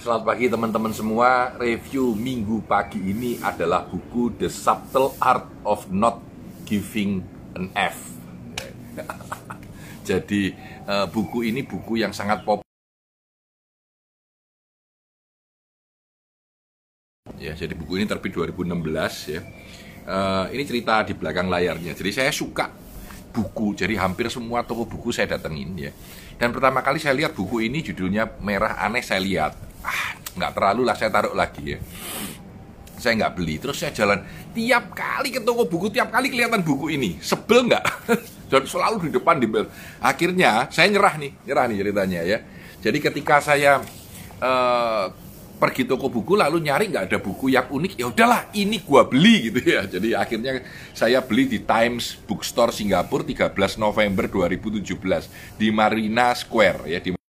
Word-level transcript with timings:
Selamat 0.00 0.32
pagi 0.32 0.48
teman-teman 0.48 0.96
semua. 0.96 1.52
Review 1.60 2.16
minggu 2.16 2.64
pagi 2.64 2.96
ini 2.96 3.36
adalah 3.36 3.84
buku 3.84 4.32
The 4.32 4.48
Subtle 4.48 5.12
Art 5.20 5.44
of 5.60 5.92
Not 5.92 6.24
Giving 6.64 7.20
an 7.52 7.68
F. 7.76 8.16
Jadi 10.08 10.56
eh, 10.88 11.04
buku 11.04 11.44
ini 11.44 11.60
buku 11.68 12.00
yang 12.00 12.16
sangat 12.16 12.40
populer. 12.48 12.64
Ya, 17.36 17.52
jadi 17.52 17.76
buku 17.76 18.00
ini 18.00 18.08
terbit 18.08 18.32
2016 18.32 19.36
ya. 19.36 19.44
Eh, 20.08 20.44
ini 20.56 20.64
cerita 20.64 21.04
di 21.04 21.12
belakang 21.12 21.52
layarnya. 21.52 21.92
Jadi 21.92 22.24
saya 22.24 22.32
suka 22.32 22.72
buku. 23.36 23.76
Jadi 23.76 24.00
hampir 24.00 24.32
semua 24.32 24.64
toko 24.64 24.88
buku 24.88 25.12
saya 25.12 25.36
datengin 25.36 25.76
ya. 25.76 25.92
Dan 26.40 26.56
pertama 26.56 26.80
kali 26.80 26.96
saya 26.96 27.12
lihat 27.12 27.36
buku 27.36 27.68
ini 27.68 27.84
judulnya 27.84 28.40
merah 28.40 28.80
aneh 28.80 29.04
saya 29.04 29.20
lihat 29.20 29.68
ah 29.84 30.16
nggak 30.36 30.52
terlalu 30.56 30.82
lah 30.86 30.96
saya 30.96 31.10
taruh 31.12 31.34
lagi 31.34 31.76
ya. 31.76 31.78
Saya 33.00 33.16
nggak 33.16 33.32
beli 33.32 33.56
terus 33.56 33.80
saya 33.80 33.92
jalan. 33.96 34.20
Tiap 34.52 34.92
kali 34.92 35.32
ke 35.32 35.40
toko 35.40 35.64
buku 35.64 35.88
tiap 35.88 36.12
kali 36.12 36.28
kelihatan 36.28 36.60
buku 36.60 36.92
ini. 36.92 37.16
Sebel 37.20 37.70
nggak? 37.70 37.84
Dan 38.50 38.66
selalu 38.66 39.08
di 39.08 39.10
depan 39.14 39.38
di 39.38 39.46
bel 39.46 39.70
akhirnya 40.02 40.66
saya 40.74 40.90
nyerah 40.90 41.14
nih 41.16 41.32
nyerah 41.46 41.64
nih 41.70 41.76
ceritanya 41.86 42.20
ya. 42.26 42.38
Jadi 42.80 42.98
ketika 42.98 43.38
saya 43.38 43.78
uh, 44.42 45.06
pergi 45.60 45.84
toko 45.84 46.08
buku 46.08 46.40
lalu 46.40 46.64
nyari 46.64 46.88
nggak 46.88 47.04
ada 47.12 47.18
buku 47.20 47.52
yang 47.52 47.68
unik 47.68 48.00
ya 48.00 48.08
udahlah 48.08 48.48
ini 48.56 48.80
gua 48.82 49.06
beli 49.06 49.52
gitu 49.52 49.60
ya. 49.60 49.86
Jadi 49.86 50.16
akhirnya 50.16 50.64
saya 50.96 51.22
beli 51.22 51.46
di 51.46 51.62
Times 51.62 52.18
Bookstore 52.26 52.74
Singapura 52.74 53.22
13 53.22 53.54
November 53.78 54.26
2017 54.26 55.60
di 55.60 55.68
Marina 55.70 56.32
Square 56.32 56.88
ya 56.90 56.98
di 56.98 57.19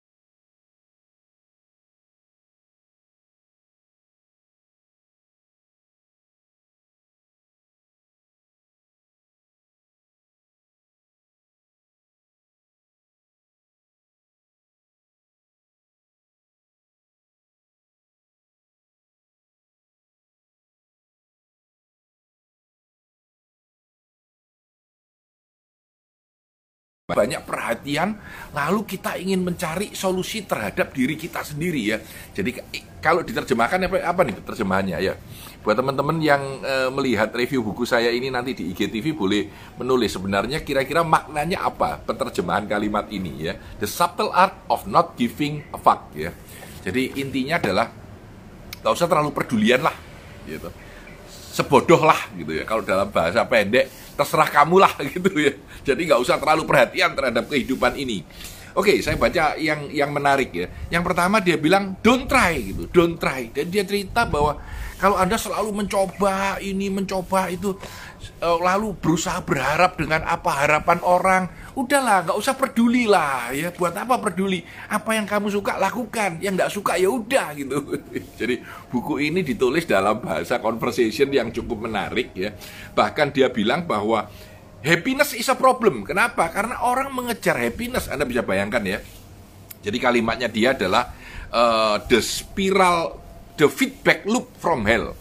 banyak 27.14 27.42
perhatian 27.44 28.16
lalu 28.56 28.88
kita 28.88 29.20
ingin 29.20 29.44
mencari 29.44 29.92
solusi 29.92 30.44
terhadap 30.48 30.96
diri 30.96 31.16
kita 31.20 31.44
sendiri 31.44 31.82
ya. 31.96 31.98
Jadi 32.32 32.58
kalau 33.00 33.26
diterjemahkan 33.26 33.88
apa, 33.88 33.98
apa 34.04 34.22
nih 34.28 34.36
terjemahannya 34.44 34.98
ya? 35.02 35.14
Buat 35.62 35.78
teman-teman 35.78 36.18
yang 36.18 36.42
e, 36.66 36.90
melihat 36.90 37.30
review 37.38 37.62
buku 37.62 37.86
saya 37.86 38.10
ini 38.10 38.34
nanti 38.34 38.58
di 38.58 38.74
IGTV 38.74 39.14
boleh 39.14 39.44
menulis 39.78 40.18
sebenarnya 40.18 40.66
kira-kira 40.66 41.06
maknanya 41.06 41.62
apa 41.66 42.02
penerjemahan 42.02 42.66
kalimat 42.66 43.06
ini 43.14 43.52
ya. 43.52 43.54
The 43.78 43.86
subtle 43.86 44.34
art 44.34 44.58
of 44.68 44.90
not 44.90 45.14
giving 45.16 45.62
a 45.70 45.78
fuck 45.78 46.10
ya. 46.18 46.34
Jadi 46.82 47.22
intinya 47.22 47.62
adalah 47.62 47.88
gak 48.82 48.94
usah 48.98 49.06
terlalu 49.06 49.30
pedulian 49.30 49.86
lah 49.86 49.94
gitu 50.50 50.74
sebodoh 51.52 52.04
lah 52.08 52.32
gitu 52.38 52.56
ya 52.56 52.64
kalau 52.64 52.82
dalam 52.82 53.12
bahasa 53.12 53.44
pendek 53.44 53.92
terserah 54.16 54.48
kamu 54.48 54.76
lah 54.80 54.94
gitu 55.12 55.32
ya 55.36 55.54
jadi 55.84 56.02
nggak 56.14 56.22
usah 56.22 56.40
terlalu 56.40 56.64
perhatian 56.64 57.12
terhadap 57.18 57.46
kehidupan 57.52 57.98
ini 58.00 58.24
Oke, 58.72 59.04
saya 59.04 59.20
baca 59.20 59.60
yang 59.60 59.92
yang 59.92 60.16
menarik 60.16 60.48
ya. 60.56 60.72
Yang 60.88 61.04
pertama 61.12 61.44
dia 61.44 61.60
bilang 61.60 62.00
don't 62.00 62.24
try 62.24 62.56
gitu, 62.56 62.88
don't 62.88 63.20
try. 63.20 63.52
Dan 63.52 63.68
dia 63.68 63.84
cerita 63.84 64.24
bahwa 64.24 64.56
kalau 64.96 65.20
Anda 65.20 65.36
selalu 65.36 65.84
mencoba 65.84 66.56
ini, 66.64 66.88
mencoba 66.88 67.52
itu 67.52 67.76
lalu 68.42 68.98
berusaha 68.98 69.42
berharap 69.42 69.98
dengan 69.98 70.26
apa 70.26 70.66
harapan 70.66 71.00
orang. 71.06 71.44
Udahlah 71.78 72.28
nggak 72.28 72.38
usah 72.38 72.54
peduli 72.58 73.06
lah 73.08 73.54
ya. 73.54 73.70
Buat 73.72 73.98
apa 73.98 74.18
peduli? 74.18 74.62
Apa 74.90 75.16
yang 75.16 75.30
kamu 75.30 75.50
suka 75.54 75.78
lakukan. 75.78 76.42
Yang 76.42 76.54
nggak 76.58 76.72
suka 76.72 76.94
ya 76.98 77.10
udah 77.10 77.48
gitu. 77.54 77.78
Jadi 78.40 78.62
buku 78.90 79.22
ini 79.22 79.46
ditulis 79.46 79.86
dalam 79.86 80.22
bahasa 80.22 80.58
conversation 80.62 81.30
yang 81.30 81.54
cukup 81.54 81.86
menarik 81.90 82.34
ya. 82.34 82.54
Bahkan 82.94 83.34
dia 83.34 83.50
bilang 83.50 83.86
bahwa 83.86 84.30
happiness 84.82 85.38
is 85.38 85.50
a 85.50 85.56
problem. 85.56 86.04
Kenapa? 86.04 86.50
Karena 86.50 86.82
orang 86.82 87.14
mengejar 87.14 87.58
happiness. 87.58 88.10
Anda 88.10 88.26
bisa 88.26 88.42
bayangkan 88.42 88.84
ya. 88.84 89.00
Jadi 89.82 89.98
kalimatnya 89.98 90.50
dia 90.50 90.78
adalah 90.78 91.14
uh, 91.50 91.98
the 92.06 92.22
spiral 92.22 93.18
the 93.58 93.68
feedback 93.70 94.26
loop 94.26 94.50
from 94.58 94.88
hell 94.88 95.14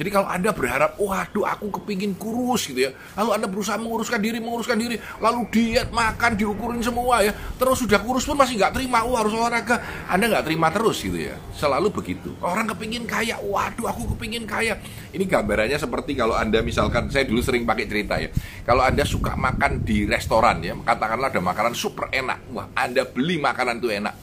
jadi 0.00 0.16
kalau 0.16 0.32
Anda 0.32 0.56
berharap, 0.56 0.96
waduh 0.96 1.44
aku 1.44 1.68
kepingin 1.76 2.16
kurus 2.16 2.72
gitu 2.72 2.88
ya. 2.88 2.96
Lalu 3.20 3.30
Anda 3.36 3.46
berusaha 3.52 3.76
menguruskan 3.76 4.16
diri, 4.16 4.40
menguruskan 4.40 4.80
diri. 4.80 4.96
Lalu 5.20 5.44
diet, 5.52 5.92
makan, 5.92 6.40
diukurin 6.40 6.80
semua 6.80 7.20
ya. 7.20 7.36
Terus 7.36 7.84
sudah 7.84 8.00
kurus 8.00 8.24
pun 8.24 8.32
masih 8.40 8.56
nggak 8.56 8.80
terima, 8.80 9.04
oh 9.04 9.12
harus 9.20 9.36
olahraga. 9.36 9.76
Anda 10.08 10.32
nggak 10.32 10.48
terima 10.48 10.72
terus 10.72 11.04
gitu 11.04 11.20
ya. 11.20 11.36
Selalu 11.52 11.92
begitu. 11.92 12.32
Orang 12.40 12.72
kepingin 12.72 13.04
kaya, 13.04 13.36
waduh 13.44 13.92
aku 13.92 14.16
kepingin 14.16 14.48
kaya. 14.48 14.80
Ini 15.12 15.20
gambarannya 15.28 15.76
seperti 15.76 16.16
kalau 16.16 16.32
Anda 16.32 16.64
misalkan, 16.64 17.12
saya 17.12 17.28
dulu 17.28 17.44
sering 17.44 17.68
pakai 17.68 17.84
cerita 17.84 18.16
ya. 18.16 18.32
Kalau 18.64 18.80
Anda 18.80 19.04
suka 19.04 19.36
makan 19.36 19.84
di 19.84 20.08
restoran 20.08 20.64
ya, 20.64 20.80
katakanlah 20.80 21.28
ada 21.28 21.44
makanan 21.44 21.76
super 21.76 22.08
enak. 22.08 22.48
Wah 22.56 22.72
Anda 22.72 23.04
beli 23.04 23.36
makanan 23.36 23.84
itu 23.84 23.92
enak. 23.92 24.16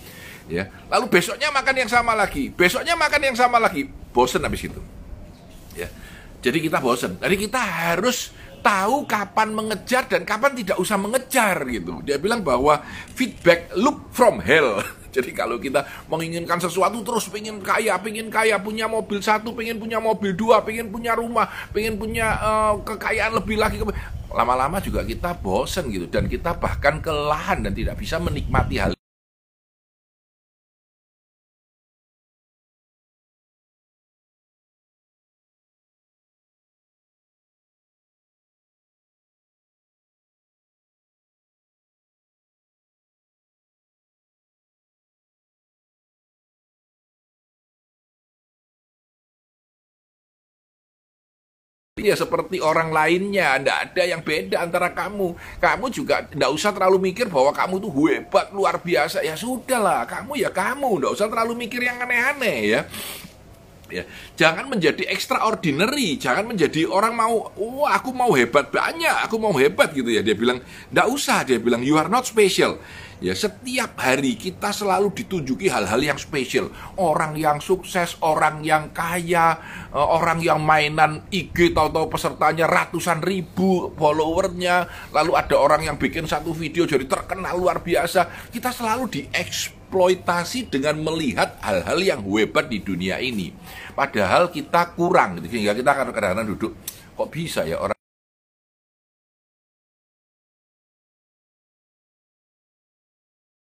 Ya, 0.50 0.74
lalu 0.90 1.12
besoknya 1.12 1.54
makan 1.54 1.86
yang 1.86 1.92
sama 1.92 2.16
lagi, 2.16 2.50
besoknya 2.50 2.96
makan 2.96 3.20
yang 3.20 3.36
sama 3.36 3.60
lagi, 3.60 3.86
bosen 4.16 4.40
habis 4.42 4.66
itu. 4.66 4.80
Jadi 6.48 6.64
kita 6.64 6.80
bosen. 6.80 7.20
Jadi 7.20 7.36
kita 7.36 7.60
harus 7.60 8.32
tahu 8.64 9.04
kapan 9.04 9.52
mengejar 9.52 10.08
dan 10.08 10.24
kapan 10.24 10.56
tidak 10.56 10.80
usah 10.80 10.96
mengejar 10.96 11.60
gitu. 11.68 12.00
Dia 12.08 12.16
bilang 12.16 12.40
bahwa 12.40 12.80
feedback 13.12 13.76
loop 13.76 14.08
from 14.16 14.40
hell. 14.40 14.80
Jadi 15.16 15.36
kalau 15.36 15.60
kita 15.60 15.84
menginginkan 16.08 16.56
sesuatu 16.56 17.04
terus 17.04 17.28
pengen 17.28 17.60
kaya, 17.60 18.00
pengen 18.00 18.32
kaya, 18.32 18.56
punya 18.64 18.88
mobil 18.88 19.20
satu, 19.20 19.52
pengen 19.52 19.76
punya 19.76 20.00
mobil 20.00 20.32
dua, 20.32 20.64
pengen 20.64 20.88
punya 20.88 21.20
rumah, 21.20 21.52
pengen 21.76 22.00
punya 22.00 22.38
uh, 22.40 22.74
kekayaan 22.80 23.36
lebih 23.36 23.60
lagi, 23.60 23.82
lama-lama 24.32 24.78
juga 24.84 25.04
kita 25.04 25.36
bosen 25.40 25.92
gitu 25.92 26.08
dan 26.08 26.28
kita 26.28 26.56
bahkan 26.56 27.00
kelelahan 27.00 27.64
dan 27.64 27.74
tidak 27.74 27.96
bisa 27.98 28.20
menikmati 28.20 28.76
hal 28.78 28.97
Ya 51.98 52.14
seperti 52.14 52.62
orang 52.62 52.94
lainnya, 52.94 53.58
tidak 53.58 53.78
ada 53.90 54.04
yang 54.06 54.22
beda 54.22 54.58
antara 54.62 54.94
kamu. 54.94 55.34
Kamu 55.58 55.86
juga 55.90 56.22
tidak 56.30 56.54
usah 56.54 56.70
terlalu 56.70 57.10
mikir 57.10 57.26
bahwa 57.26 57.50
kamu 57.50 57.82
tuh 57.82 57.92
hebat, 58.06 58.54
luar 58.54 58.78
biasa. 58.78 59.26
Ya 59.26 59.34
sudahlah, 59.34 60.06
kamu 60.06 60.38
ya 60.38 60.54
kamu, 60.54 61.02
tidak 61.02 61.12
usah 61.18 61.28
terlalu 61.28 61.66
mikir 61.66 61.82
yang 61.82 61.98
aneh-aneh 61.98 62.58
ya. 62.70 62.82
Ya, 63.88 64.04
jangan 64.36 64.68
menjadi 64.68 65.08
extraordinary, 65.08 66.20
jangan 66.20 66.52
menjadi 66.52 66.84
orang 66.92 67.16
mau, 67.16 67.56
wah 67.56 67.96
aku 67.96 68.12
mau 68.12 68.36
hebat 68.36 68.68
banyak, 68.68 69.16
aku 69.24 69.40
mau 69.40 69.56
hebat 69.56 69.96
gitu 69.96 70.12
ya. 70.12 70.20
Dia 70.20 70.36
bilang, 70.36 70.60
tidak 70.92 71.08
usah, 71.08 71.48
dia 71.48 71.56
bilang 71.56 71.80
you 71.80 71.96
are 71.96 72.12
not 72.12 72.28
special. 72.28 72.76
Ya, 73.18 73.34
setiap 73.34 73.98
hari 73.98 74.38
kita 74.38 74.70
selalu 74.70 75.10
ditunjuki 75.10 75.72
hal-hal 75.74 75.98
yang 75.98 76.20
spesial. 76.22 76.70
Orang 77.02 77.34
yang 77.34 77.58
sukses, 77.58 78.14
orang 78.22 78.62
yang 78.62 78.94
kaya, 78.94 79.58
eh, 79.90 79.98
orang 79.98 80.38
yang 80.44 80.62
mainan 80.62 81.26
IG 81.34 81.74
tahu-tahu 81.74 82.14
pesertanya 82.14 82.70
ratusan 82.70 83.24
ribu 83.26 83.90
followernya, 83.98 85.10
lalu 85.16 85.34
ada 85.34 85.56
orang 85.58 85.82
yang 85.88 85.98
bikin 85.98 86.30
satu 86.30 86.54
video 86.54 86.86
jadi 86.86 87.10
terkenal 87.10 87.58
luar 87.58 87.82
biasa. 87.82 88.52
Kita 88.54 88.70
selalu 88.70 89.10
diekspos 89.10 89.77
eksploitasi 89.88 90.68
dengan 90.68 91.00
melihat 91.00 91.56
hal-hal 91.64 92.00
yang 92.04 92.20
hebat 92.28 92.68
di 92.68 92.84
dunia 92.84 93.24
ini. 93.24 93.56
Padahal 93.96 94.52
kita 94.52 94.92
kurang, 95.00 95.40
gitu. 95.40 95.56
sehingga 95.56 95.72
kita 95.72 95.96
kadang-kadang 95.96 96.44
duduk, 96.44 96.76
kok 97.16 97.32
bisa 97.32 97.64
ya 97.64 97.80
orang 97.80 97.96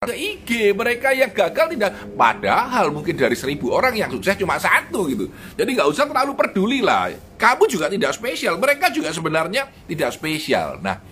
ke 0.01 0.17
IG 0.17 0.73
mereka 0.73 1.13
yang 1.13 1.29
gagal 1.29 1.77
tidak 1.77 1.93
padahal 2.17 2.89
mungkin 2.89 3.21
dari 3.21 3.37
seribu 3.37 3.69
orang 3.69 3.93
yang 3.93 4.09
sukses 4.09 4.33
cuma 4.33 4.57
satu 4.57 5.05
gitu 5.13 5.29
jadi 5.61 5.69
nggak 5.77 5.93
usah 5.93 6.09
terlalu 6.09 6.33
peduli 6.41 6.81
lah 6.81 7.13
kamu 7.37 7.69
juga 7.69 7.93
tidak 7.93 8.17
spesial 8.17 8.57
mereka 8.57 8.89
juga 8.89 9.13
sebenarnya 9.13 9.69
tidak 9.85 10.17
spesial 10.17 10.81
nah 10.81 11.05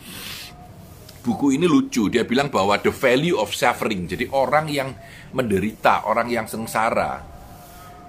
buku 1.23 1.59
ini 1.59 1.67
lucu. 1.69 2.09
Dia 2.09 2.25
bilang 2.25 2.49
bahwa 2.49 2.79
the 2.81 2.93
value 2.93 3.37
of 3.39 3.53
suffering. 3.53 4.09
Jadi 4.09 4.31
orang 4.33 4.67
yang 4.71 4.95
menderita, 5.35 6.09
orang 6.09 6.29
yang 6.31 6.47
sengsara. 6.49 7.37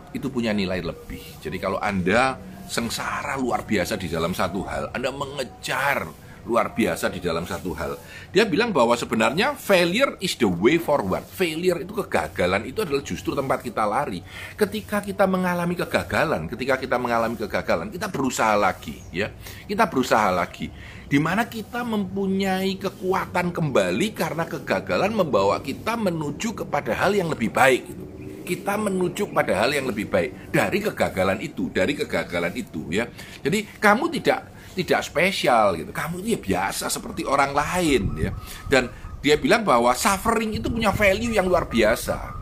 itu 0.10 0.26
punya 0.34 0.50
nilai 0.50 0.82
lebih. 0.82 1.22
Jadi 1.38 1.62
kalau 1.62 1.78
Anda 1.78 2.34
sengsara 2.66 3.38
luar 3.38 3.62
biasa 3.62 3.94
di 3.94 4.10
dalam 4.10 4.34
satu 4.34 4.66
hal, 4.66 4.90
Anda 4.90 5.14
mengejar 5.14 6.10
luar 6.50 6.74
biasa 6.74 7.14
di 7.14 7.22
dalam 7.22 7.46
satu 7.46 7.78
hal. 7.78 7.94
Dia 8.34 8.50
bilang 8.50 8.74
bahwa 8.74 8.98
sebenarnya 8.98 9.54
failure 9.54 10.18
is 10.18 10.34
the 10.42 10.50
way 10.50 10.82
forward. 10.82 11.22
Failure 11.30 11.86
itu 11.86 11.94
kegagalan 11.94 12.66
itu 12.66 12.82
adalah 12.82 13.06
justru 13.06 13.38
tempat 13.38 13.62
kita 13.62 13.86
lari. 13.86 14.26
Ketika 14.58 15.06
kita 15.06 15.30
mengalami 15.30 15.78
kegagalan, 15.78 16.50
ketika 16.50 16.82
kita 16.82 16.98
mengalami 16.98 17.38
kegagalan, 17.38 17.94
kita 17.94 18.10
berusaha 18.10 18.58
lagi, 18.58 18.98
ya. 19.14 19.30
Kita 19.70 19.86
berusaha 19.86 20.34
lagi. 20.34 20.74
Di 21.06 21.22
mana 21.22 21.46
kita 21.46 21.86
mempunyai 21.86 22.74
kekuatan 22.82 23.54
kembali 23.54 24.08
karena 24.18 24.50
kegagalan 24.50 25.14
membawa 25.14 25.62
kita 25.62 25.94
menuju 25.94 26.66
kepada 26.66 26.98
hal 26.98 27.14
yang 27.14 27.30
lebih 27.30 27.54
baik 27.54 27.86
gitu 27.86 28.10
kita 28.50 28.82
menuju 28.82 29.30
pada 29.30 29.54
hal 29.62 29.70
yang 29.70 29.86
lebih 29.86 30.10
baik 30.10 30.50
dari 30.50 30.82
kegagalan 30.82 31.38
itu, 31.38 31.70
dari 31.70 31.94
kegagalan 31.94 32.50
itu 32.58 32.90
ya. 32.90 33.06
Jadi 33.46 33.78
kamu 33.78 34.10
tidak 34.18 34.59
tidak 34.78 35.02
spesial 35.06 35.78
gitu. 35.78 35.92
Kamu 35.94 36.22
itu 36.22 36.38
ya 36.38 36.40
biasa 36.40 36.92
seperti 36.92 37.26
orang 37.26 37.54
lain 37.54 38.04
ya. 38.18 38.32
Dan 38.70 38.90
dia 39.20 39.36
bilang 39.36 39.68
bahwa 39.68 39.92
suffering 39.96 40.56
itu 40.56 40.72
punya 40.72 40.96
value 40.96 41.36
yang 41.36 41.48
luar 41.48 41.68
biasa. 41.68 42.40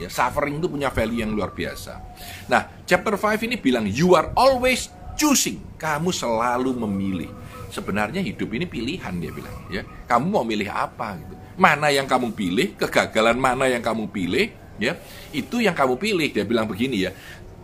Ya, 0.00 0.08
suffering 0.08 0.56
itu 0.56 0.68
punya 0.68 0.88
value 0.88 1.20
yang 1.20 1.32
luar 1.36 1.52
biasa. 1.52 2.00
Nah, 2.48 2.84
chapter 2.88 3.20
5 3.20 3.44
ini 3.44 3.60
bilang 3.60 3.84
you 3.84 4.16
are 4.16 4.32
always 4.32 4.88
choosing. 5.16 5.60
Kamu 5.76 6.08
selalu 6.08 6.72
memilih. 6.88 7.28
Sebenarnya 7.68 8.24
hidup 8.24 8.50
ini 8.56 8.64
pilihan 8.64 9.12
dia 9.20 9.30
bilang 9.30 9.54
ya. 9.68 9.84
Kamu 10.08 10.26
mau 10.32 10.44
milih 10.44 10.72
apa 10.72 11.20
gitu. 11.20 11.36
Mana 11.60 11.92
yang 11.92 12.08
kamu 12.08 12.32
pilih, 12.32 12.72
kegagalan 12.80 13.36
mana 13.36 13.68
yang 13.68 13.84
kamu 13.84 14.08
pilih, 14.08 14.48
ya. 14.80 14.96
Itu 15.30 15.60
yang 15.60 15.76
kamu 15.76 16.00
pilih. 16.00 16.32
Dia 16.32 16.48
bilang 16.48 16.64
begini 16.64 17.04
ya. 17.04 17.12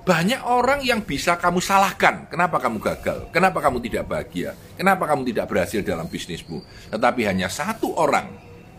Banyak 0.06 0.46
orang 0.46 0.86
yang 0.86 1.02
bisa 1.02 1.34
kamu 1.34 1.58
salahkan. 1.58 2.30
Kenapa 2.30 2.62
kamu 2.62 2.78
gagal? 2.78 3.26
Kenapa 3.34 3.58
kamu 3.58 3.82
tidak 3.82 4.06
bahagia? 4.06 4.54
Kenapa 4.78 5.02
kamu 5.02 5.26
tidak 5.26 5.50
berhasil 5.50 5.82
dalam 5.82 6.06
bisnismu? 6.06 6.62
Tetapi 6.94 7.26
hanya 7.26 7.50
satu 7.50 7.90
orang 7.98 8.30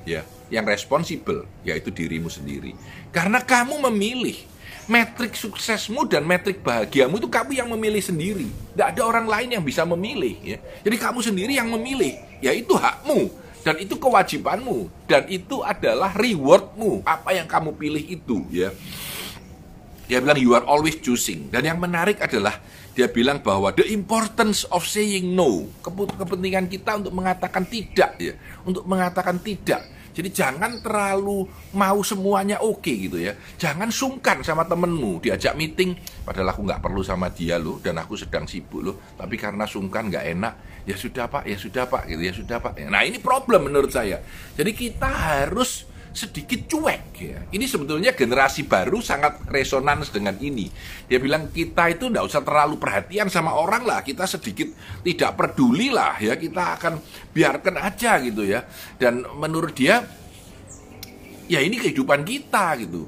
ya 0.08 0.24
yang 0.48 0.64
responsibel 0.64 1.44
yaitu 1.68 1.92
dirimu 1.92 2.32
sendiri. 2.32 2.72
Karena 3.12 3.44
kamu 3.44 3.76
memilih 3.92 4.40
metrik 4.88 5.36
suksesmu 5.36 6.08
dan 6.08 6.24
metrik 6.24 6.64
bahagiamu 6.64 7.20
itu 7.20 7.28
kamu 7.28 7.60
yang 7.60 7.68
memilih 7.76 8.00
sendiri. 8.00 8.48
Tidak 8.48 8.96
ada 8.96 9.04
orang 9.04 9.28
lain 9.28 9.60
yang 9.60 9.64
bisa 9.68 9.84
memilih 9.84 10.40
ya. 10.40 10.64
Jadi 10.80 10.96
kamu 10.96 11.20
sendiri 11.20 11.60
yang 11.60 11.68
memilih. 11.68 12.16
Ya 12.40 12.56
itu 12.56 12.72
hakmu 12.72 13.28
dan 13.68 13.76
itu 13.84 14.00
kewajibanmu 14.00 14.88
dan 15.12 15.28
itu 15.28 15.60
adalah 15.60 16.16
rewardmu 16.16 17.04
apa 17.04 17.36
yang 17.36 17.52
kamu 17.52 17.76
pilih 17.76 18.00
itu 18.00 18.48
ya 18.48 18.72
dia 20.08 20.24
bilang 20.24 20.40
you 20.40 20.56
are 20.56 20.64
always 20.64 20.98
choosing. 21.04 21.52
Dan 21.52 21.68
yang 21.68 21.78
menarik 21.78 22.24
adalah 22.24 22.58
dia 22.96 23.12
bilang 23.12 23.44
bahwa 23.44 23.76
the 23.76 23.86
importance 23.92 24.64
of 24.72 24.88
saying 24.88 25.36
no. 25.36 25.68
Kepentingan 25.84 26.72
kita 26.72 26.98
untuk 26.98 27.14
mengatakan 27.14 27.68
tidak 27.68 28.16
ya, 28.18 28.34
untuk 28.64 28.88
mengatakan 28.88 29.38
tidak. 29.44 29.84
Jadi 30.18 30.34
jangan 30.34 30.82
terlalu 30.82 31.46
mau 31.78 32.02
semuanya 32.02 32.58
oke 32.58 32.82
okay, 32.82 33.06
gitu 33.06 33.22
ya. 33.22 33.38
Jangan 33.62 33.94
sungkan 33.94 34.42
sama 34.42 34.66
temenmu 34.66 35.22
diajak 35.22 35.54
meeting, 35.54 35.94
padahal 36.26 36.58
aku 36.58 36.66
nggak 36.66 36.82
perlu 36.82 37.06
sama 37.06 37.30
dia 37.30 37.62
loh 37.62 37.78
dan 37.78 38.02
aku 38.02 38.18
sedang 38.18 38.50
sibuk 38.50 38.82
loh. 38.82 38.96
Tapi 39.14 39.38
karena 39.38 39.70
sungkan 39.70 40.10
nggak 40.10 40.26
enak, 40.34 40.54
ya 40.90 40.98
sudah 40.98 41.30
pak, 41.30 41.46
ya 41.46 41.54
sudah 41.62 41.86
pak, 41.86 42.10
gitu 42.10 42.22
ya 42.26 42.34
sudah 42.34 42.58
pak. 42.58 42.82
Nah 42.90 43.06
ini 43.06 43.22
problem 43.22 43.70
menurut 43.70 43.94
saya. 43.94 44.26
Jadi 44.58 44.74
kita 44.74 45.06
harus 45.06 45.86
sedikit 46.18 46.66
cuek 46.66 47.04
ya. 47.22 47.40
Ini 47.54 47.66
sebetulnya 47.70 48.18
generasi 48.18 48.66
baru 48.66 48.98
sangat 49.06 49.46
resonans 49.54 50.10
dengan 50.10 50.34
ini. 50.42 50.66
Dia 51.06 51.22
bilang 51.22 51.54
kita 51.54 51.94
itu 51.94 52.10
tidak 52.10 52.26
usah 52.26 52.42
terlalu 52.42 52.82
perhatian 52.82 53.30
sama 53.30 53.54
orang 53.54 53.86
lah, 53.86 54.02
kita 54.02 54.26
sedikit 54.26 54.74
tidak 55.06 55.38
peduli 55.38 55.94
lah 55.94 56.18
ya, 56.18 56.34
kita 56.34 56.82
akan 56.82 56.98
biarkan 57.30 57.78
aja 57.78 58.18
gitu 58.26 58.42
ya. 58.42 58.66
Dan 58.98 59.30
menurut 59.38 59.78
dia 59.78 60.02
ya 61.46 61.62
ini 61.62 61.78
kehidupan 61.78 62.26
kita 62.26 62.74
gitu. 62.82 63.06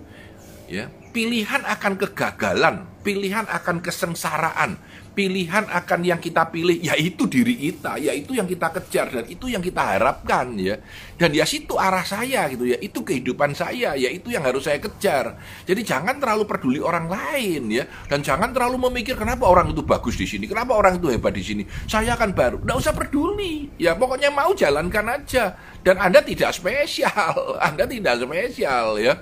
Ya, 0.70 0.86
pilihan 1.10 1.66
akan 1.66 1.94
kegagalan, 1.98 2.86
pilihan 3.02 3.46
akan 3.50 3.82
kesengsaraan, 3.82 4.78
pilihan 5.18 5.68
akan 5.68 6.00
yang 6.06 6.22
kita 6.22 6.48
pilih 6.48 6.80
yaitu 6.80 7.28
diri 7.28 7.58
kita, 7.58 8.00
yaitu 8.00 8.38
yang 8.38 8.48
kita 8.48 8.72
kejar 8.72 9.12
dan 9.12 9.26
itu 9.28 9.52
yang 9.52 9.60
kita 9.60 9.82
harapkan 9.82 10.56
ya. 10.56 10.80
Dan 11.20 11.36
ya 11.36 11.44
situ 11.44 11.76
arah 11.76 12.08
saya 12.08 12.48
gitu 12.48 12.64
ya, 12.70 12.78
itu 12.80 13.04
kehidupan 13.04 13.52
saya, 13.52 14.00
yaitu 14.00 14.32
yang 14.32 14.46
harus 14.48 14.64
saya 14.64 14.80
kejar. 14.80 15.36
Jadi 15.68 15.82
jangan 15.84 16.22
terlalu 16.22 16.48
peduli 16.48 16.80
orang 16.80 17.12
lain 17.12 17.68
ya 17.68 17.84
dan 18.08 18.24
jangan 18.24 18.56
terlalu 18.56 18.88
memikir 18.88 19.20
kenapa 19.20 19.44
orang 19.44 19.76
itu 19.76 19.84
bagus 19.84 20.16
di 20.16 20.24
sini, 20.24 20.48
kenapa 20.48 20.78
orang 20.78 21.02
itu 21.02 21.12
hebat 21.12 21.36
di 21.36 21.44
sini. 21.44 21.64
Saya 21.90 22.16
akan 22.16 22.32
baru, 22.32 22.58
nggak 22.64 22.78
usah 22.80 22.94
peduli. 22.96 23.68
Ya 23.76 23.98
pokoknya 23.98 24.32
mau 24.32 24.56
jalankan 24.56 25.20
aja 25.20 25.58
dan 25.84 26.00
Anda 26.00 26.24
tidak 26.24 26.56
spesial, 26.56 27.36
Anda 27.68 27.84
tidak 27.90 28.24
spesial 28.24 28.96
ya. 29.02 29.20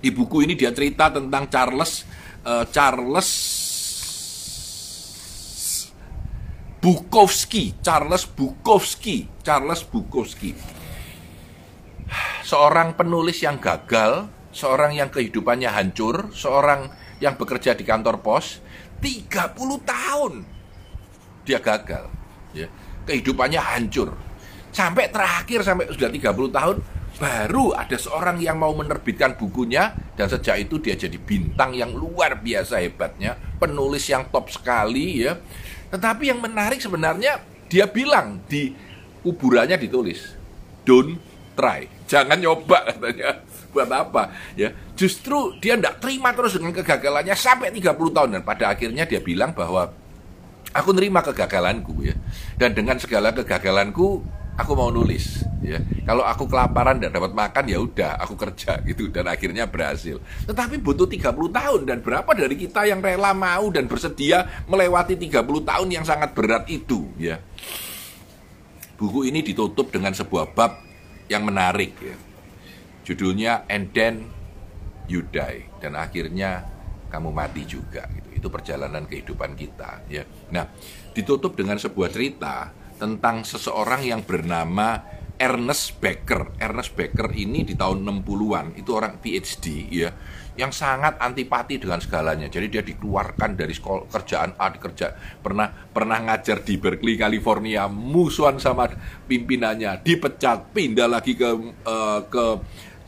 Di 0.00 0.08
buku 0.10 0.48
ini 0.48 0.56
dia 0.56 0.72
cerita 0.72 1.12
tentang 1.12 1.46
Charles 1.52 2.08
uh, 2.44 2.64
Charles 2.68 3.28
Bukowski, 6.80 7.76
Charles 7.84 8.24
Bukowski, 8.24 9.28
Charles 9.44 9.84
Bukowski. 9.84 10.56
Seorang 12.40 12.96
penulis 12.96 13.44
yang 13.44 13.60
gagal, 13.60 14.26
seorang 14.50 14.96
yang 14.96 15.12
kehidupannya 15.12 15.68
hancur, 15.68 16.32
seorang 16.32 16.88
yang 17.20 17.36
bekerja 17.36 17.76
di 17.76 17.84
kantor 17.84 18.24
pos, 18.24 18.64
30 19.04 19.52
tahun 19.84 20.32
dia 21.44 21.60
gagal. 21.60 22.08
Ya. 22.56 22.68
Kehidupannya 23.04 23.60
hancur. 23.60 24.16
Sampai 24.70 25.10
terakhir 25.10 25.66
sampai 25.66 25.90
sudah 25.90 26.08
30 26.08 26.32
tahun 26.48 26.76
baru 27.20 27.76
ada 27.76 28.00
seorang 28.00 28.40
yang 28.40 28.56
mau 28.56 28.72
menerbitkan 28.72 29.36
bukunya 29.36 29.92
dan 30.16 30.24
sejak 30.32 30.56
itu 30.64 30.80
dia 30.80 30.96
jadi 30.96 31.20
bintang 31.20 31.76
yang 31.76 31.92
luar 31.92 32.40
biasa 32.40 32.80
hebatnya, 32.80 33.36
penulis 33.60 34.08
yang 34.08 34.24
top 34.32 34.48
sekali 34.48 35.28
ya 35.28 35.36
tetapi 35.90 36.30
yang 36.30 36.38
menarik 36.38 36.78
sebenarnya 36.78 37.42
dia 37.66 37.90
bilang 37.90 38.38
di 38.46 38.70
kuburannya 39.26 39.74
ditulis, 39.74 40.38
don't 40.86 41.18
try, 41.58 41.90
jangan 42.06 42.38
nyoba 42.38 42.94
katanya. 42.94 43.42
Buat 43.70 43.90
apa? 43.94 44.34
Ya, 44.58 44.74
justru 44.98 45.54
dia 45.62 45.78
tidak 45.78 46.02
terima 46.02 46.34
terus 46.34 46.58
dengan 46.58 46.74
kegagalannya 46.74 47.38
sampai 47.38 47.70
30 47.70 47.94
tahun 47.94 48.30
dan 48.34 48.42
pada 48.42 48.74
akhirnya 48.74 49.06
dia 49.06 49.22
bilang 49.22 49.54
bahwa 49.54 49.94
aku 50.74 50.90
nerima 50.90 51.22
kegagalanku 51.22 52.02
ya. 52.02 52.18
Dan 52.58 52.74
dengan 52.74 52.98
segala 52.98 53.30
kegagalanku 53.30 54.26
aku 54.58 54.72
mau 54.74 54.90
nulis 54.90 55.46
ya. 55.62 55.78
Kalau 56.04 56.24
aku 56.24 56.48
kelaparan 56.48 56.98
dan 56.98 57.12
dapat 57.12 57.32
makan 57.32 57.64
ya 57.68 57.78
udah 57.80 58.20
aku 58.20 58.34
kerja 58.36 58.80
gitu 58.84 59.08
dan 59.12 59.28
akhirnya 59.28 59.68
berhasil. 59.68 60.18
Tetapi 60.48 60.80
butuh 60.80 61.06
30 61.06 61.30
tahun 61.32 61.80
dan 61.86 61.98
berapa 62.00 62.30
dari 62.32 62.56
kita 62.56 62.88
yang 62.88 63.00
rela 63.04 63.36
mau 63.36 63.68
dan 63.68 63.86
bersedia 63.86 64.64
melewati 64.66 65.14
30 65.16 65.44
tahun 65.44 65.88
yang 65.88 66.04
sangat 66.04 66.32
berat 66.32 66.66
itu 66.66 67.08
ya? 67.20 67.38
Buku 69.00 69.24
ini 69.28 69.40
ditutup 69.40 69.88
dengan 69.88 70.12
sebuah 70.12 70.52
bab 70.52 70.76
yang 71.32 71.46
menarik 71.46 71.96
ya. 72.00 72.16
Judulnya 73.06 73.64
and 73.68 73.88
then 73.96 74.28
you 75.08 75.24
die 75.24 75.66
dan 75.80 75.96
akhirnya 75.96 76.68
kamu 77.08 77.32
mati 77.32 77.64
juga 77.64 78.04
gitu. 78.12 78.28
Itu 78.40 78.48
perjalanan 78.48 79.08
kehidupan 79.08 79.56
kita 79.56 80.04
ya. 80.08 80.24
Nah 80.52 80.68
ditutup 81.16 81.56
dengan 81.56 81.80
sebuah 81.80 82.08
cerita 82.12 82.70
tentang 83.00 83.42
seseorang 83.48 84.04
yang 84.04 84.20
bernama 84.20 85.00
Ernest 85.40 85.96
Becker. 85.96 86.60
Ernest 86.60 86.92
Becker 86.92 87.32
ini 87.32 87.64
di 87.64 87.72
tahun 87.72 88.04
60-an 88.04 88.76
itu 88.76 88.92
orang 88.92 89.16
PhD 89.24 89.88
ya 89.88 90.12
yang 90.60 90.68
sangat 90.68 91.16
antipati 91.16 91.80
dengan 91.80 91.96
segalanya. 91.96 92.52
Jadi 92.52 92.68
dia 92.68 92.84
dikeluarkan 92.84 93.56
dari 93.56 93.72
sekolah 93.72 94.04
kerjaan 94.12 94.60
A 94.60 94.68
dikerja 94.68 95.40
pernah 95.40 95.72
pernah 95.72 96.20
ngajar 96.20 96.60
di 96.60 96.76
Berkeley 96.76 97.16
California, 97.16 97.88
musuhan 97.88 98.60
sama 98.60 98.92
pimpinannya, 99.24 100.04
dipecat, 100.04 100.76
pindah 100.76 101.08
lagi 101.08 101.32
ke 101.32 101.48
uh, 101.88 102.20
ke 102.28 102.44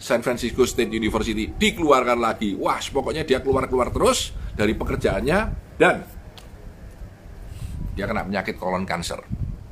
San 0.00 0.24
Francisco 0.24 0.64
State 0.64 0.90
University, 0.90 1.52
dikeluarkan 1.52 2.16
lagi. 2.16 2.56
Wah, 2.56 2.80
pokoknya 2.80 3.28
dia 3.28 3.44
keluar-keluar 3.44 3.92
terus 3.92 4.32
dari 4.56 4.72
pekerjaannya 4.72 5.38
dan 5.76 6.02
dia 7.92 8.08
kena 8.08 8.24
penyakit 8.24 8.56
kolon 8.56 8.88
kanker 8.88 9.20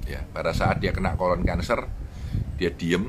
ya 0.05 0.21
pada 0.29 0.53
saat 0.53 0.83
dia 0.83 0.93
kena 0.93 1.17
kolon 1.17 1.41
cancer 1.41 2.00
dia 2.61 2.69
diem 2.69 3.09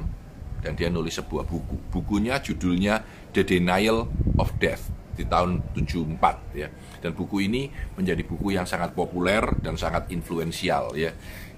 dan 0.64 0.80
dia 0.80 0.88
nulis 0.88 1.20
sebuah 1.20 1.44
buku 1.44 1.92
bukunya 1.92 2.40
judulnya 2.40 3.04
The 3.36 3.44
Denial 3.44 4.08
of 4.40 4.56
Death 4.64 5.02
di 5.12 5.28
tahun 5.28 5.60
74 5.76 6.56
ya. 6.56 6.72
Dan 7.04 7.12
buku 7.18 7.44
ini 7.44 7.68
menjadi 8.00 8.24
buku 8.24 8.56
yang 8.56 8.64
sangat 8.64 8.96
populer 8.96 9.44
dan 9.60 9.76
sangat 9.76 10.08
influensial 10.14 10.96
ya. 10.96 11.12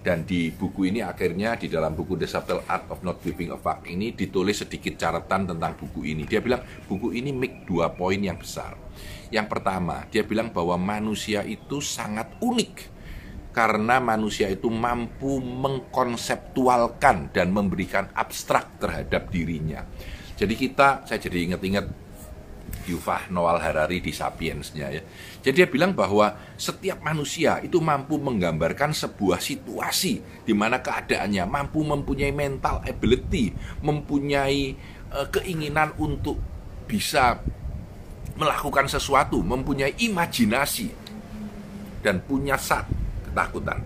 Dan 0.04 0.28
di 0.28 0.52
buku 0.52 0.92
ini 0.92 1.00
akhirnya 1.00 1.56
di 1.56 1.72
dalam 1.72 1.96
buku 1.96 2.20
The 2.20 2.28
Subtle 2.28 2.68
Art 2.68 2.92
of 2.92 3.06
Not 3.08 3.24
Giving 3.24 3.56
a 3.56 3.60
Fuck 3.60 3.88
ini 3.88 4.12
ditulis 4.12 4.60
sedikit 4.60 5.00
catatan 5.00 5.56
tentang 5.56 5.80
buku 5.80 6.04
ini. 6.04 6.28
Dia 6.28 6.44
bilang 6.44 6.60
buku 6.90 7.16
ini 7.16 7.32
make 7.32 7.64
dua 7.64 7.94
poin 7.96 8.20
yang 8.20 8.36
besar. 8.36 8.76
Yang 9.32 9.48
pertama, 9.48 10.04
dia 10.12 10.28
bilang 10.28 10.52
bahwa 10.52 10.76
manusia 10.76 11.42
itu 11.48 11.80
sangat 11.80 12.36
unik 12.44 12.93
karena 13.54 14.02
manusia 14.02 14.50
itu 14.50 14.68
mampu 14.68 15.38
mengkonseptualkan 15.38 17.30
dan 17.30 17.54
memberikan 17.54 18.10
abstrak 18.18 18.82
terhadap 18.82 19.30
dirinya. 19.30 19.86
Jadi 20.34 20.58
kita, 20.58 21.06
saya 21.06 21.22
jadi 21.22 21.54
ingat-ingat 21.54 21.86
Yuval 22.84 23.32
Noah 23.32 23.62
Harari 23.62 24.04
di 24.04 24.12
Sapiensnya 24.12 24.92
ya. 24.92 25.00
Jadi 25.40 25.64
dia 25.64 25.68
bilang 25.70 25.96
bahwa 25.96 26.36
setiap 26.60 27.00
manusia 27.00 27.62
itu 27.64 27.80
mampu 27.80 28.20
menggambarkan 28.20 28.92
sebuah 28.92 29.40
situasi 29.40 30.44
di 30.44 30.52
mana 30.52 30.84
keadaannya 30.84 31.48
mampu 31.48 31.80
mempunyai 31.86 32.36
mental 32.36 32.84
ability, 32.84 33.56
mempunyai 33.86 34.76
uh, 35.16 35.28
keinginan 35.32 35.96
untuk 35.96 36.36
bisa 36.90 37.40
melakukan 38.36 38.90
sesuatu, 38.90 39.40
mempunyai 39.40 39.96
imajinasi 40.04 40.90
dan 42.04 42.20
punya 42.20 42.60
saat 42.60 43.03
ketakutan. 43.34 43.82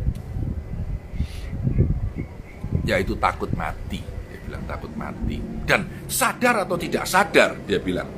Yaitu 2.83 3.15
takut 3.15 3.47
mati, 3.55 4.03
dia 4.03 4.39
bilang 4.43 4.63
takut 4.67 4.91
mati. 4.99 5.39
Dan 5.63 5.87
sadar 6.11 6.67
atau 6.67 6.75
tidak 6.75 7.07
sadar, 7.07 7.55
dia 7.63 7.79
bilang 7.79 8.11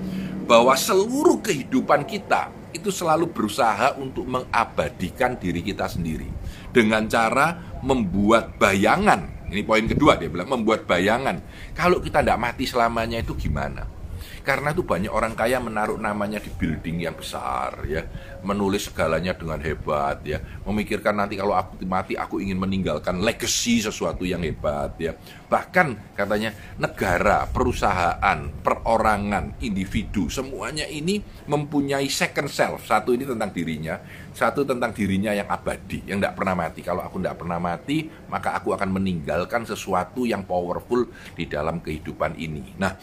bahwa 0.50 0.74
seluruh 0.74 1.46
kehidupan 1.46 2.10
kita 2.10 2.50
itu 2.74 2.90
selalu 2.90 3.30
berusaha 3.30 3.98
untuk 3.98 4.26
mengabadikan 4.26 5.38
diri 5.38 5.62
kita 5.62 5.86
sendiri 5.90 6.30
dengan 6.74 7.06
cara 7.06 7.78
membuat 7.82 8.58
bayangan. 8.58 9.50
Ini 9.50 9.66
poin 9.66 9.86
kedua 9.90 10.18
dia 10.18 10.30
bilang 10.30 10.50
membuat 10.50 10.86
bayangan. 10.86 11.42
Kalau 11.74 11.98
kita 11.98 12.22
tidak 12.22 12.38
mati 12.38 12.70
selamanya 12.70 13.22
itu 13.22 13.34
gimana? 13.34 13.99
Karena 14.42 14.72
itu 14.72 14.84
banyak 14.86 15.12
orang 15.12 15.34
kaya 15.38 15.60
menaruh 15.60 16.00
namanya 16.00 16.40
di 16.40 16.52
building 16.52 17.04
yang 17.06 17.16
besar 17.16 17.84
ya, 17.86 18.06
menulis 18.42 18.88
segalanya 18.88 19.36
dengan 19.36 19.60
hebat 19.60 20.24
ya, 20.24 20.40
memikirkan 20.64 21.16
nanti 21.16 21.36
kalau 21.36 21.56
aku 21.56 21.84
mati 21.86 22.16
aku 22.16 22.40
ingin 22.40 22.60
meninggalkan 22.60 23.20
legacy 23.22 23.84
sesuatu 23.84 24.24
yang 24.24 24.44
hebat 24.44 24.96
ya. 25.00 25.14
Bahkan 25.50 26.14
katanya 26.14 26.54
negara, 26.78 27.50
perusahaan, 27.50 28.40
perorangan, 28.62 29.58
individu 29.66 30.30
semuanya 30.30 30.86
ini 30.86 31.22
mempunyai 31.50 32.06
second 32.08 32.48
self. 32.48 32.86
Satu 32.86 33.18
ini 33.18 33.26
tentang 33.26 33.50
dirinya, 33.50 33.98
satu 34.30 34.62
tentang 34.62 34.94
dirinya 34.94 35.34
yang 35.34 35.50
abadi, 35.50 36.06
yang 36.06 36.22
tidak 36.22 36.38
pernah 36.38 36.54
mati. 36.54 36.80
Kalau 36.86 37.02
aku 37.02 37.18
tidak 37.18 37.42
pernah 37.42 37.58
mati, 37.58 38.06
maka 38.30 38.56
aku 38.56 38.78
akan 38.78 38.90
meninggalkan 38.94 39.66
sesuatu 39.66 40.24
yang 40.30 40.46
powerful 40.46 41.10
di 41.34 41.50
dalam 41.50 41.82
kehidupan 41.82 42.38
ini. 42.38 42.78
Nah, 42.78 42.94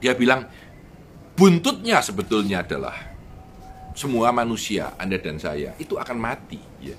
dia 0.00 0.12
bilang 0.12 0.48
buntutnya 1.36 2.00
sebetulnya 2.00 2.64
adalah 2.64 3.16
semua 3.96 4.28
manusia, 4.28 4.92
Anda 5.00 5.16
dan 5.16 5.40
saya, 5.40 5.72
itu 5.80 5.96
akan 5.96 6.16
mati. 6.20 6.60
Ya. 6.84 6.96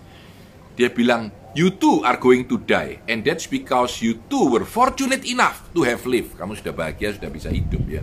Dia 0.74 0.90
bilang, 0.90 1.30
you 1.54 1.70
too 1.70 2.02
are 2.02 2.18
going 2.18 2.46
to 2.50 2.58
die. 2.58 3.02
And 3.06 3.22
that's 3.22 3.46
because 3.46 4.02
you 4.02 4.18
too 4.30 4.50
were 4.50 4.66
fortunate 4.66 5.26
enough 5.26 5.62
to 5.78 5.86
have 5.86 6.06
lived. 6.10 6.38
Kamu 6.38 6.58
sudah 6.58 6.74
bahagia, 6.74 7.14
sudah 7.14 7.30
bisa 7.30 7.54
hidup 7.54 7.86
ya. 7.86 8.02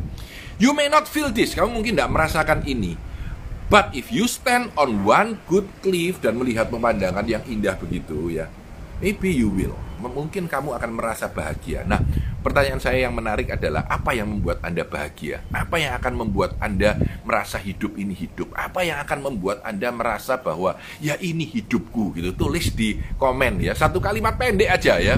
You 0.62 0.70
may 0.70 0.86
not 0.86 1.10
feel 1.10 1.34
this, 1.34 1.58
kamu 1.58 1.82
mungkin 1.82 1.98
tidak 1.98 2.14
merasakan 2.14 2.62
ini. 2.66 2.94
But 3.66 3.90
if 3.96 4.14
you 4.14 4.30
stand 4.30 4.70
on 4.78 5.02
one 5.02 5.42
good 5.50 5.66
cliff 5.82 6.22
dan 6.22 6.38
melihat 6.38 6.70
pemandangan 6.70 7.26
yang 7.26 7.42
indah 7.50 7.74
begitu 7.74 8.30
ya, 8.30 8.46
maybe 9.02 9.34
you 9.34 9.50
will. 9.50 9.74
Mungkin 9.98 10.46
kamu 10.46 10.76
akan 10.78 10.90
merasa 10.94 11.26
bahagia. 11.32 11.82
Nah, 11.88 11.98
Pertanyaan 12.44 12.76
saya 12.76 13.08
yang 13.08 13.16
menarik 13.16 13.56
adalah 13.56 13.88
apa 13.88 14.12
yang 14.12 14.28
membuat 14.28 14.60
Anda 14.60 14.84
bahagia? 14.84 15.40
Apa 15.48 15.80
yang 15.80 15.96
akan 15.96 16.12
membuat 16.12 16.60
Anda 16.60 17.00
merasa 17.24 17.56
hidup 17.56 17.96
ini 17.96 18.12
hidup? 18.12 18.52
Apa 18.52 18.84
yang 18.84 19.00
akan 19.00 19.32
membuat 19.32 19.64
Anda 19.64 19.88
merasa 19.88 20.36
bahwa 20.36 20.76
ya 21.00 21.16
ini 21.24 21.48
hidupku 21.48 22.12
gitu? 22.12 22.36
Tulis 22.36 22.76
di 22.76 23.00
komen 23.16 23.64
ya. 23.64 23.72
Satu 23.72 23.96
kalimat 23.96 24.36
pendek 24.36 24.68
aja 24.68 25.00
ya. 25.00 25.16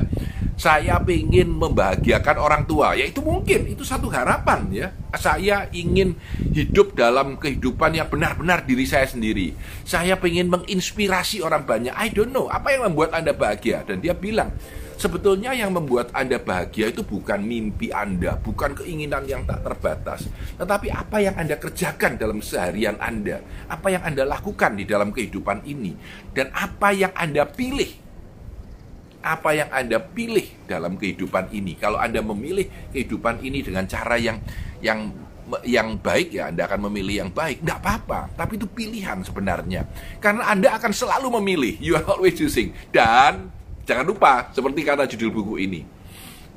Saya 0.55 1.03
ingin 1.03 1.51
membahagiakan 1.51 2.37
orang 2.39 2.63
tua. 2.63 2.95
Ya 2.95 3.11
itu 3.11 3.19
mungkin, 3.19 3.75
itu 3.75 3.83
satu 3.83 4.07
harapan 4.07 4.71
ya. 4.71 4.89
Saya 5.19 5.67
ingin 5.75 6.15
hidup 6.55 6.95
dalam 6.95 7.43
kehidupan 7.43 7.93
yang 7.93 8.07
benar-benar 8.07 8.63
diri 8.63 8.87
saya 8.87 9.05
sendiri. 9.05 9.51
Saya 9.83 10.15
ingin 10.15 10.47
menginspirasi 10.47 11.43
orang 11.43 11.67
banyak. 11.67 11.93
I 11.93 12.09
don't 12.09 12.31
know, 12.31 12.47
apa 12.47 12.71
yang 12.71 12.87
membuat 12.87 13.19
Anda 13.19 13.35
bahagia? 13.35 13.83
Dan 13.83 14.01
dia 14.01 14.15
bilang, 14.15 14.55
Sebetulnya 14.97 15.53
yang 15.53 15.77
membuat 15.77 16.09
Anda 16.17 16.41
bahagia 16.41 16.89
itu 16.89 17.05
bukan 17.05 17.45
mimpi 17.45 17.93
Anda, 17.93 18.41
bukan 18.41 18.73
keinginan 18.73 19.29
yang 19.29 19.45
tak 19.45 19.61
terbatas, 19.61 20.25
tetapi 20.57 20.89
apa 20.89 21.21
yang 21.21 21.37
Anda 21.37 21.61
kerjakan 21.61 22.17
dalam 22.17 22.41
seharian 22.41 22.97
Anda, 22.97 23.45
apa 23.69 23.93
yang 23.93 24.01
Anda 24.01 24.25
lakukan 24.25 24.73
di 24.81 24.89
dalam 24.89 25.13
kehidupan 25.13 25.69
ini, 25.69 25.93
dan 26.33 26.49
apa 26.57 26.97
yang 26.97 27.13
Anda 27.13 27.45
pilih. 27.45 28.09
Apa 29.21 29.59
yang 29.59 29.69
Anda 29.75 29.99
pilih 29.99 30.65
dalam 30.71 30.95
kehidupan 30.97 31.51
ini? 31.51 31.75
Kalau 31.77 31.99
Anda 31.99 32.23
memilih 32.23 32.71
kehidupan 32.95 33.43
ini 33.43 33.59
dengan 33.59 33.85
cara 33.91 34.15
yang 34.17 34.39
yang 34.79 35.11
yang 35.67 35.99
baik 35.99 36.35
ya 36.35 36.51
Anda 36.51 36.67
akan 36.67 36.91
memilih 36.91 37.27
yang 37.27 37.31
baik 37.31 37.63
Tidak 37.63 37.79
apa-apa 37.79 38.35
Tapi 38.35 38.59
itu 38.59 38.67
pilihan 38.67 39.23
sebenarnya 39.23 39.87
Karena 40.19 40.43
Anda 40.51 40.75
akan 40.75 40.91
selalu 40.91 41.39
memilih 41.39 41.79
You 41.79 41.95
are 41.95 42.07
always 42.11 42.35
choosing 42.35 42.75
Dan 42.91 43.55
Jangan 43.87 44.03
lupa, 44.03 44.51
seperti 44.51 44.83
kata 44.83 45.07
judul 45.07 45.31
buku 45.31 45.55
ini, 45.63 45.87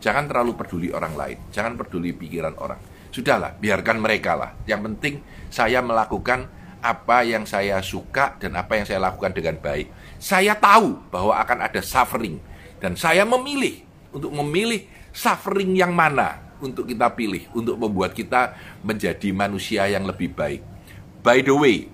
jangan 0.02 0.26
terlalu 0.26 0.58
peduli 0.58 0.90
orang 0.90 1.14
lain, 1.14 1.38
jangan 1.54 1.78
peduli 1.78 2.10
pikiran 2.10 2.58
orang. 2.58 2.82
Sudahlah, 3.14 3.54
biarkan 3.54 4.02
mereka 4.02 4.34
lah. 4.34 4.58
Yang 4.66 4.82
penting 4.90 5.14
saya 5.54 5.86
melakukan 5.86 6.50
apa 6.82 7.22
yang 7.22 7.46
saya 7.46 7.84
suka 7.86 8.34
dan 8.42 8.58
apa 8.58 8.82
yang 8.82 8.86
saya 8.90 8.98
lakukan 8.98 9.30
dengan 9.30 9.62
baik. 9.62 9.94
Saya 10.18 10.58
tahu 10.58 10.98
bahwa 11.14 11.38
akan 11.38 11.70
ada 11.70 11.82
suffering 11.86 12.42
dan 12.82 12.98
saya 12.98 13.28
memilih 13.30 13.86
untuk 14.10 14.34
memilih 14.34 14.90
suffering 15.14 15.78
yang 15.78 15.94
mana 15.94 16.50
untuk 16.60 16.90
kita 16.90 17.14
pilih 17.14 17.46
untuk 17.54 17.78
membuat 17.78 18.18
kita 18.18 18.58
menjadi 18.82 19.30
manusia 19.32 19.86
yang 19.86 20.08
lebih 20.08 20.34
baik. 20.34 20.66
By 21.22 21.46
the 21.46 21.54
way, 21.54 21.92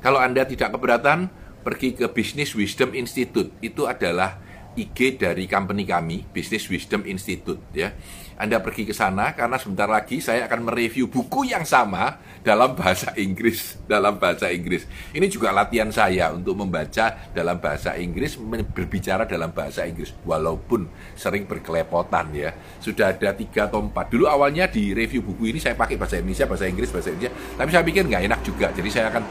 kalau 0.00 0.22
Anda 0.22 0.46
tidak 0.46 0.74
keberatan, 0.74 1.28
pergi 1.64 1.96
ke 1.96 2.04
Business 2.12 2.52
Wisdom 2.52 2.92
Institute. 2.92 3.48
Itu 3.64 3.88
adalah 3.88 4.43
IG 4.74 5.16
dari 5.18 5.46
company 5.46 5.86
kami, 5.86 6.26
Business 6.30 6.66
Wisdom 6.68 7.06
Institute 7.06 7.62
ya. 7.72 7.94
Anda 8.34 8.58
pergi 8.58 8.82
ke 8.82 8.90
sana 8.90 9.30
karena 9.30 9.62
sebentar 9.62 9.86
lagi 9.86 10.18
saya 10.18 10.50
akan 10.50 10.66
mereview 10.66 11.06
buku 11.06 11.54
yang 11.54 11.62
sama 11.62 12.18
dalam 12.42 12.74
bahasa 12.74 13.14
Inggris, 13.14 13.78
dalam 13.86 14.18
bahasa 14.18 14.50
Inggris. 14.50 14.90
Ini 15.14 15.30
juga 15.30 15.54
latihan 15.54 15.86
saya 15.94 16.34
untuk 16.34 16.58
membaca 16.58 17.30
dalam 17.30 17.62
bahasa 17.62 17.94
Inggris, 17.94 18.34
berbicara 18.74 19.22
dalam 19.22 19.54
bahasa 19.54 19.86
Inggris 19.86 20.10
walaupun 20.26 20.90
sering 21.14 21.46
berkelepotan 21.46 22.34
ya. 22.34 22.50
Sudah 22.82 23.14
ada 23.14 23.30
tiga 23.38 23.70
atau 23.70 23.78
empat. 23.78 24.10
Dulu 24.10 24.26
awalnya 24.26 24.66
di 24.66 24.90
review 24.90 25.22
buku 25.22 25.54
ini 25.54 25.62
saya 25.62 25.78
pakai 25.78 25.94
bahasa 25.94 26.18
Indonesia, 26.18 26.50
bahasa 26.50 26.66
Inggris, 26.66 26.90
bahasa 26.90 27.14
Indonesia. 27.14 27.32
Tapi 27.54 27.68
saya 27.70 27.84
pikir 27.86 28.02
nggak 28.02 28.22
enak 28.34 28.40
juga. 28.42 28.66
Jadi 28.74 28.88
saya 28.90 29.14
akan 29.14 29.22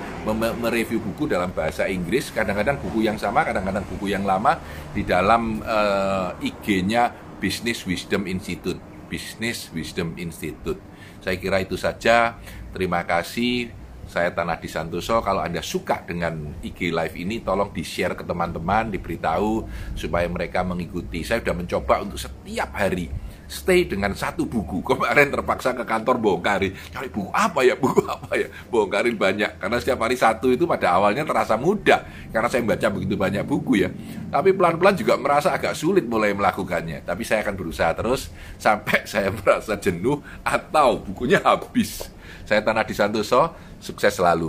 mereview 0.64 1.04
buku 1.04 1.28
dalam 1.28 1.52
bahasa 1.52 1.92
Inggris. 1.92 2.32
Kadang-kadang 2.32 2.80
buku 2.80 3.04
yang 3.04 3.20
sama, 3.20 3.44
kadang-kadang 3.44 3.84
buku 3.84 4.16
yang 4.16 4.24
lama 4.24 4.56
di 4.96 5.04
dalam 5.04 5.33
uh, 5.40 6.36
IG-nya 6.42 7.14
Business 7.40 7.84
Wisdom 7.84 8.28
Institute 8.28 8.94
Business 9.14 9.70
Wisdom 9.70 10.18
Institute. 10.18 10.82
Saya 11.22 11.38
kira 11.38 11.62
itu 11.62 11.78
saja. 11.78 12.42
Terima 12.74 13.06
kasih. 13.06 13.70
Saya 14.10 14.34
Tanah 14.34 14.58
di 14.58 14.66
Santoso. 14.66 15.22
Kalau 15.22 15.46
Anda 15.46 15.62
suka 15.62 16.02
dengan 16.02 16.58
IG 16.66 16.90
Live 16.90 17.14
ini, 17.14 17.46
tolong 17.46 17.70
di-share 17.70 18.18
ke 18.18 18.26
teman-teman, 18.26 18.90
diberitahu 18.90 19.70
supaya 19.94 20.26
mereka 20.26 20.66
mengikuti. 20.66 21.22
Saya 21.22 21.46
sudah 21.46 21.56
mencoba 21.56 22.02
untuk 22.02 22.18
setiap 22.18 22.74
hari 22.74 23.08
stay 23.48 23.86
dengan 23.86 24.18
satu 24.18 24.50
buku. 24.50 24.82
Kemarin 24.82 25.30
terpaksa 25.30 25.78
ke 25.78 25.86
kantor 25.86 26.18
bongkarin. 26.18 26.74
Cari 26.90 27.10
buku 27.14 27.30
apa 27.30 27.62
ya, 27.62 27.78
buku 27.78 28.02
apa 28.10 28.34
ya. 28.34 28.48
Bongkarin 28.74 29.16
banyak. 29.16 29.62
Karena 29.62 29.78
setiap 29.78 30.02
hari 30.02 30.18
satu 30.18 30.50
itu 30.50 30.66
pada 30.66 30.98
awalnya 30.98 31.24
terasa 31.24 31.54
mudah. 31.56 32.04
Karena 32.34 32.50
saya 32.50 32.66
membaca 32.66 32.88
begitu 32.90 33.16
banyak 33.16 33.44
buku 33.46 33.86
ya. 33.86 33.90
Tapi 34.34 34.50
pelan-pelan 34.58 34.96
juga 34.98 35.14
merasa 35.22 35.54
agak 35.54 35.78
sulit 35.78 36.10
mulai 36.10 36.34
melakukannya. 36.34 37.06
Tapi 37.06 37.22
saya 37.22 37.46
akan 37.46 37.56
berusaha 37.56 37.94
terus 37.94 38.34
sampai 38.58 39.06
saya 39.12 39.30
merasa 39.30 39.78
jenuh 39.78 40.20
atau 40.42 40.98
bukunya 41.00 41.38
habis. 41.46 42.10
Saya 42.44 42.60
Tanah 42.60 42.84
di 42.84 42.92
Santoso, 42.92 43.56
sukses 43.80 44.20
selalu. 44.20 44.42